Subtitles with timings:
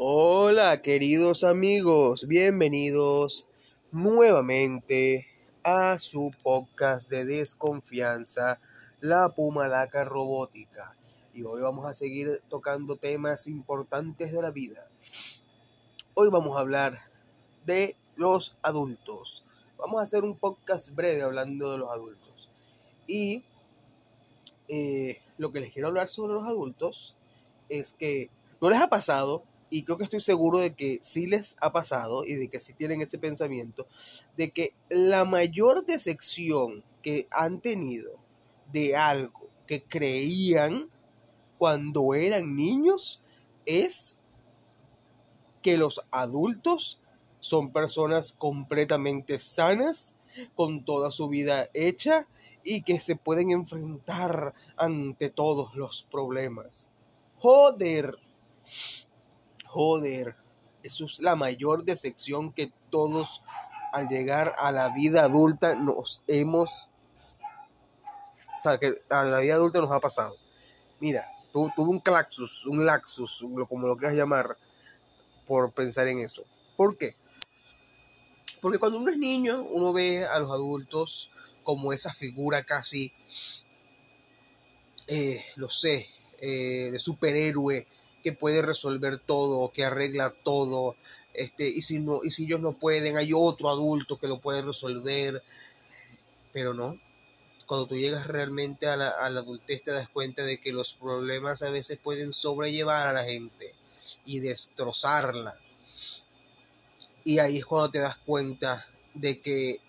[0.00, 3.48] Hola queridos amigos, bienvenidos
[3.90, 5.26] nuevamente
[5.64, 8.60] a su podcast de desconfianza,
[9.00, 10.96] la Pumalaca Robótica.
[11.34, 14.86] Y hoy vamos a seguir tocando temas importantes de la vida.
[16.14, 17.00] Hoy vamos a hablar
[17.66, 19.44] de los adultos.
[19.78, 22.48] Vamos a hacer un podcast breve hablando de los adultos.
[23.08, 23.42] Y
[24.68, 27.16] eh, lo que les quiero hablar sobre los adultos
[27.68, 28.30] es que
[28.60, 32.24] no les ha pasado, y creo que estoy seguro de que sí les ha pasado
[32.24, 33.86] y de que sí tienen ese pensamiento,
[34.36, 38.12] de que la mayor decepción que han tenido
[38.72, 40.88] de algo que creían
[41.58, 43.20] cuando eran niños
[43.66, 44.18] es
[45.62, 47.00] que los adultos
[47.40, 50.16] son personas completamente sanas,
[50.54, 52.26] con toda su vida hecha
[52.62, 56.92] y que se pueden enfrentar ante todos los problemas.
[57.38, 58.16] Joder,
[59.78, 60.34] joder,
[60.82, 63.42] eso es la mayor decepción que todos
[63.92, 66.90] al llegar a la vida adulta nos hemos,
[68.58, 70.34] o sea, que a la vida adulta nos ha pasado.
[70.98, 74.56] Mira, tuve un claxus, un laxus, como lo quieras llamar,
[75.46, 76.42] por pensar en eso.
[76.76, 77.14] ¿Por qué?
[78.60, 81.30] Porque cuando uno es niño, uno ve a los adultos
[81.62, 83.12] como esa figura casi,
[85.06, 86.08] eh, lo sé,
[86.40, 87.86] eh, de superhéroe
[88.22, 90.96] que puede resolver todo, que arregla todo,
[91.34, 94.62] este, y si no, y si ellos no pueden, hay otro adulto que lo puede
[94.62, 95.42] resolver,
[96.52, 97.00] pero no.
[97.66, 100.94] Cuando tú llegas realmente a la, a la adultez te das cuenta de que los
[100.94, 103.74] problemas a veces pueden sobrellevar a la gente
[104.24, 105.58] y destrozarla.
[107.24, 109.80] Y ahí es cuando te das cuenta de que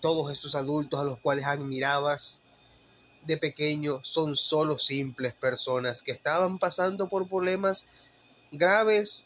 [0.00, 2.40] todos esos adultos a los cuales admirabas
[3.26, 7.86] de pequeño son solo simples personas que estaban pasando por problemas
[8.50, 9.24] graves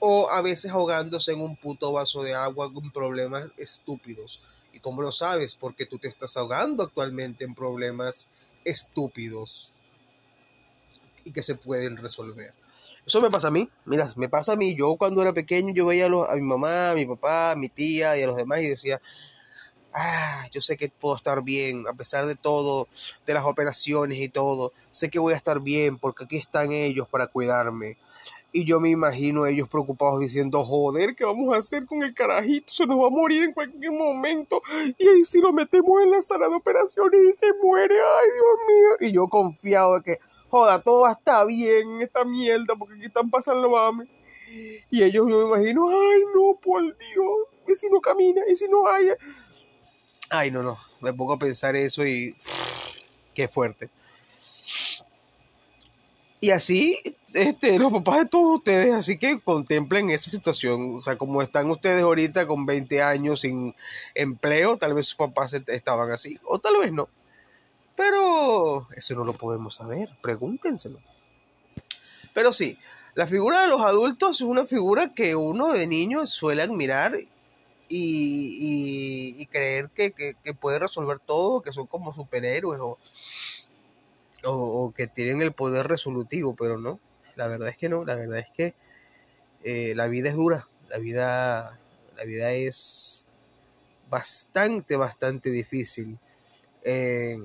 [0.00, 4.40] o a veces ahogándose en un puto vaso de agua con problemas estúpidos.
[4.72, 5.54] ¿Y cómo lo sabes?
[5.54, 8.30] Porque tú te estás ahogando actualmente en problemas
[8.64, 9.72] estúpidos
[11.24, 12.54] y que se pueden resolver.
[13.06, 14.76] Eso me pasa a mí, mira, me pasa a mí.
[14.76, 17.68] Yo cuando era pequeño yo veía a, a mi mamá, a mi papá, a mi
[17.68, 19.00] tía y a los demás y decía,
[19.98, 22.88] ah, yo sé que puedo estar bien, a pesar de todo,
[23.26, 27.08] de las operaciones y todo, sé que voy a estar bien porque aquí están ellos
[27.08, 27.96] para cuidarme.
[28.50, 32.72] Y yo me imagino ellos preocupados diciendo, joder, ¿qué vamos a hacer con el carajito?
[32.72, 34.62] Se nos va a morir en cualquier momento.
[34.96, 38.58] Y ahí si lo metemos en la sala de operaciones y se muere, ay Dios
[38.66, 39.08] mío.
[39.08, 43.28] Y yo confiado de que, joda, todo está bien en esta mierda porque aquí están
[43.28, 44.08] pasando mami.
[44.90, 47.36] Y ellos yo me imagino, ay no, por Dios,
[47.68, 49.08] y si no camina, y si no hay...
[50.30, 52.34] Ay, no, no, me pongo a pensar eso y
[53.34, 53.88] qué fuerte.
[56.40, 56.98] Y así,
[57.34, 60.96] este, los papás de todos ustedes, así que contemplen esa situación.
[60.98, 63.74] O sea, como están ustedes ahorita con 20 años sin
[64.14, 67.08] empleo, tal vez sus papás estaban así, o tal vez no.
[67.96, 71.00] Pero eso no lo podemos saber, pregúntenselo.
[72.32, 72.78] Pero sí,
[73.14, 77.18] la figura de los adultos es una figura que uno de niño suele admirar
[77.88, 82.98] y, creer que, puede resolver todo, que son como superhéroes o,
[84.44, 87.00] o, que tienen el poder resolutivo, pero no,
[87.36, 88.74] la verdad es que no, la verdad es que
[89.64, 91.80] eh, la vida es dura, la vida,
[92.16, 93.26] la vida es
[94.10, 96.18] bastante, bastante difícil.
[96.82, 97.38] Eh,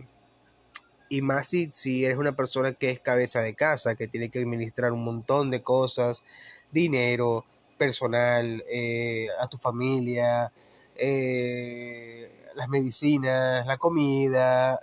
[1.10, 4.40] y más si, si eres una persona que es cabeza de casa, que tiene que
[4.40, 6.24] administrar un montón de cosas,
[6.72, 7.46] dinero,
[7.84, 10.54] personal, eh, a tu familia,
[10.96, 14.80] eh, las medicinas, la comida,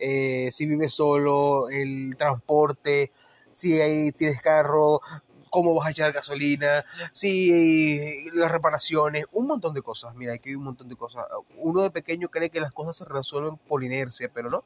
[0.00, 3.12] eh, si vives solo, el transporte,
[3.52, 5.00] si ahí tienes carro,
[5.50, 10.12] cómo vas a echar gasolina, si las reparaciones, un montón de cosas.
[10.16, 11.26] Mira, aquí hay un montón de cosas.
[11.58, 14.64] Uno de pequeño cree que las cosas se resuelven por inercia, pero no.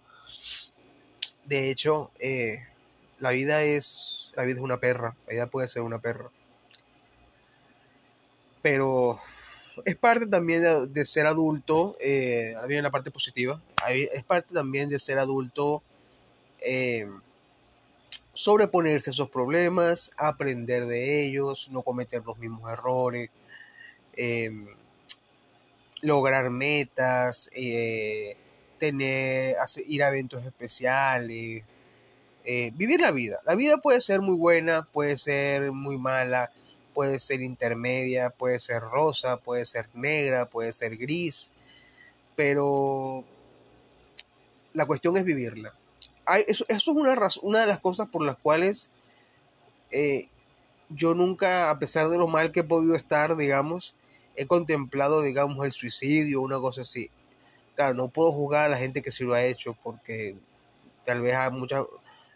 [1.44, 2.11] De hecho,
[3.19, 5.15] la vida es la vida es una perra.
[5.26, 6.31] La vida puede ser una perra
[8.64, 9.20] pero
[9.84, 14.88] es parte también de, ser adulto, eh, ahora viene la parte positiva, es parte también
[14.88, 15.82] de ser adulto
[16.61, 17.06] eh,
[18.32, 23.28] sobreponerse a esos problemas, aprender de ellos, no cometer los mismos errores,
[24.14, 24.50] eh,
[26.00, 27.50] lograr metas,
[28.78, 29.56] tener,
[29.87, 31.62] ir a eventos especiales,
[32.72, 33.40] vivir la vida.
[33.44, 36.50] La vida puede ser muy buena, puede ser muy mala,
[36.94, 41.50] puede ser intermedia, puede ser rosa, puede ser negra, puede ser gris,
[42.37, 43.25] pero
[44.73, 45.75] la cuestión es vivirla.
[46.46, 48.91] eso, es una, una de las cosas por las cuales
[49.91, 50.29] eh,
[50.88, 53.96] yo nunca, a pesar de lo mal que he podido estar, digamos,
[54.37, 57.11] he contemplado, digamos, el suicidio, una cosa así.
[57.75, 60.37] Claro, no puedo juzgar a la gente que sí lo ha hecho porque
[61.05, 61.85] tal vez hay muchas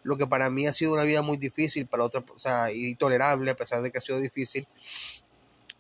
[0.08, 2.94] lo que para mí ha sido una vida muy difícil para otras, o sea, y
[2.94, 4.66] tolerable a pesar de que ha sido difícil,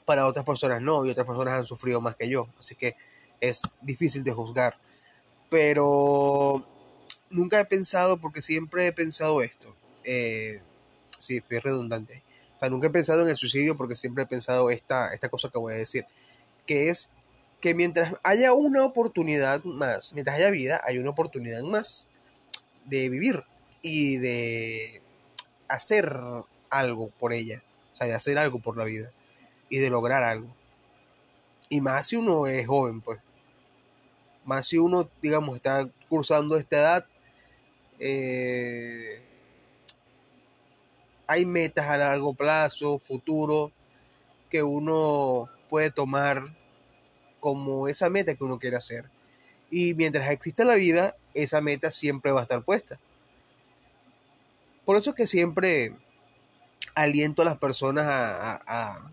[0.04, 2.94] para otras personas no, y otras personas han sufrido más que yo, así que
[3.40, 4.76] es difícil de juzgar.
[5.48, 6.62] Pero
[7.30, 10.60] nunca he pensado, porque siempre he pensado esto, eh,
[11.18, 12.22] sí, fui redundante,
[12.54, 15.48] o sea, nunca he pensado en el suicidio porque siempre he pensado esta, esta cosa
[15.48, 16.04] que voy a decir,
[16.66, 17.12] que es
[17.62, 22.10] que mientras haya una oportunidad más, mientras haya vida, hay una oportunidad más
[22.84, 23.42] de vivir
[23.82, 25.02] y de
[25.68, 26.10] hacer
[26.70, 29.10] algo por ella, o sea, de hacer algo por la vida
[29.68, 30.48] y de lograr algo.
[31.68, 33.20] Y más si uno es joven, pues.
[34.44, 37.06] Más si uno, digamos, está cursando esta edad,
[37.98, 39.20] eh,
[41.26, 43.70] hay metas a largo plazo, futuro,
[44.48, 46.56] que uno puede tomar
[47.40, 49.04] como esa meta que uno quiere hacer.
[49.70, 52.98] Y mientras exista la vida, esa meta siempre va a estar puesta.
[54.88, 55.94] Por eso es que siempre
[56.94, 59.10] aliento a las personas a,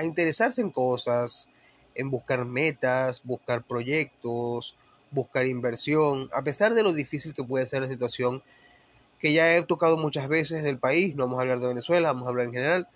[0.00, 1.48] interesarse en cosas,
[1.96, 4.76] en buscar metas, buscar proyectos,
[5.10, 8.44] buscar inversión, a pesar de lo difícil que puede ser la situación
[9.18, 12.26] que ya he tocado muchas veces del país, no vamos a hablar de Venezuela, vamos
[12.26, 12.88] a hablar en general.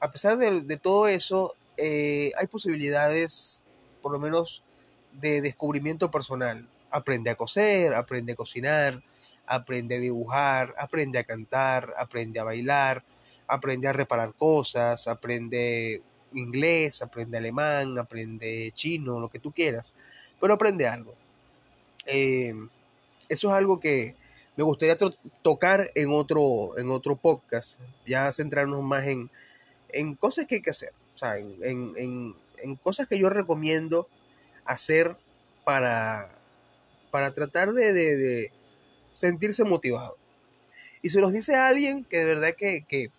[0.00, 3.64] A pesar de, todo eso, eh, hay posibilidades,
[4.02, 4.64] por lo menos,
[5.12, 6.66] de descubrimiento personal.
[6.90, 9.02] Aprende a coser, aprende a cocinar,
[9.46, 13.04] aprende a dibujar, aprende a cantar, aprende a bailar,
[13.46, 16.02] aprende a reparar cosas, aprende
[16.34, 19.92] inglés, aprende alemán, aprende chino, lo que tú quieras,
[20.40, 21.14] pero aprende algo.
[22.06, 22.54] Eh,
[23.28, 24.16] eso es algo que,
[24.56, 24.96] me gustaría
[25.42, 29.30] tocar en otro, en otro podcast, ya centrarnos más en,
[29.88, 34.06] en cosas que hay que hacer, o sea, en, en, en cosas que yo recomiendo
[34.66, 35.16] hacer
[35.64, 36.28] para,
[37.10, 38.52] para tratar de, de,
[39.12, 40.16] sentirse motivado.
[41.02, 43.10] Y se los dice a alguien que de verdad que, que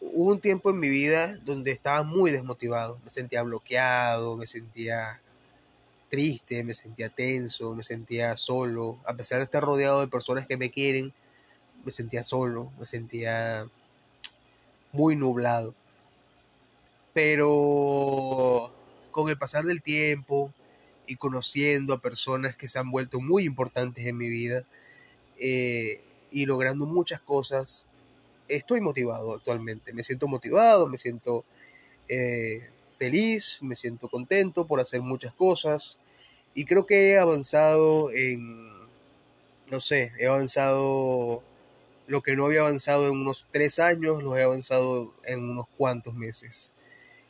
[0.00, 5.20] hubo un tiempo en mi vida donde estaba muy desmotivado, me sentía bloqueado, me sentía
[6.08, 10.58] triste, me sentía tenso, me sentía solo, a pesar de estar rodeado de personas que
[10.58, 11.14] me quieren,
[11.84, 13.66] me sentía solo, me sentía
[14.92, 15.74] muy nublado.
[17.14, 18.72] Pero
[19.10, 20.52] con el pasar del tiempo
[21.06, 24.64] y conociendo a personas que se han vuelto muy importantes en mi vida
[25.38, 26.00] eh,
[26.30, 27.88] y logrando muchas cosas,
[28.48, 29.92] estoy motivado actualmente.
[29.92, 31.44] Me siento motivado, me siento
[32.08, 32.68] eh,
[32.98, 35.98] feliz, me siento contento por hacer muchas cosas
[36.54, 38.70] y creo que he avanzado en,
[39.70, 41.42] no sé, he avanzado
[42.06, 46.14] lo que no había avanzado en unos tres años, lo he avanzado en unos cuantos
[46.14, 46.72] meses.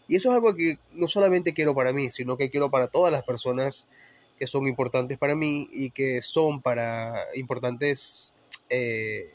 [0.08, 3.12] Y eso es algo que no solamente quiero para mí, sino que quiero para todas
[3.12, 3.86] las personas
[4.38, 8.34] que son importantes para mí y que son para importantes
[8.70, 9.34] eh,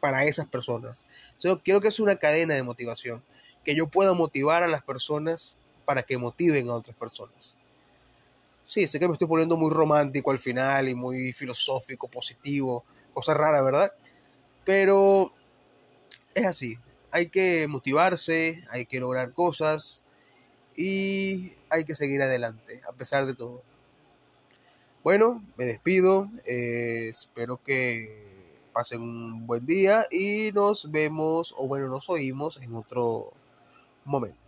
[0.00, 1.04] para esas personas.
[1.40, 3.22] Yo quiero que es una cadena de motivación,
[3.64, 7.58] que yo pueda motivar a las personas para que motiven a otras personas.
[8.66, 12.84] Sí, sé que me estoy poniendo muy romántico al final y muy filosófico, positivo,
[13.14, 13.92] cosa rara, ¿verdad?
[14.64, 15.32] Pero
[16.34, 16.78] es así,
[17.10, 20.04] hay que motivarse, hay que lograr cosas
[20.76, 23.62] y hay que seguir adelante, a pesar de todo.
[25.02, 28.28] Bueno, me despido, eh, espero que
[28.72, 33.32] pasen un buen día y nos vemos, o bueno, nos oímos en otro
[34.04, 34.38] momento.